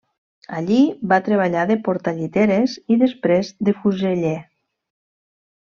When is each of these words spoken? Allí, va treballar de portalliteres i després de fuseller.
Allí, 0.59 0.77
va 1.11 1.19
treballar 1.27 1.67
de 1.73 1.77
portalliteres 1.89 2.75
i 2.95 2.99
després 3.05 3.55
de 3.69 3.79
fuseller. 3.83 4.37